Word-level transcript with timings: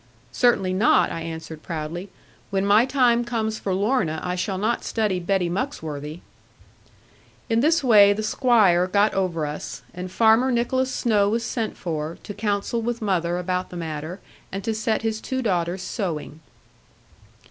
'Certainly 0.31 0.73
not,' 0.73 1.11
I 1.11 1.21
answered 1.21 1.61
proudly; 1.61 2.09
'when 2.49 2.65
my 2.65 2.87
time 2.87 3.23
comes 3.23 3.59
for 3.59 3.71
Lorna, 3.71 4.19
I 4.23 4.33
shall 4.33 4.57
not 4.57 4.83
study 4.83 5.19
Betty 5.19 5.47
Muxworthy.' 5.47 6.21
In 7.51 7.59
this 7.59 7.83
way 7.83 8.11
the 8.11 8.23
Squire 8.23 8.87
got 8.87 9.13
over 9.13 9.45
us; 9.45 9.83
and 9.93 10.09
Farmer 10.11 10.51
Nicholas 10.51 10.91
Snowe 10.91 11.29
was 11.29 11.43
sent 11.45 11.77
for, 11.77 12.17
to 12.23 12.33
counsel 12.33 12.81
with 12.81 12.99
mother 12.99 13.37
about 13.37 13.69
the 13.69 13.77
matter 13.77 14.19
and 14.51 14.63
to 14.63 14.73
set 14.73 15.03
his 15.03 15.21
two 15.21 15.43
daughters 15.43 15.83
sewing. 15.83 16.39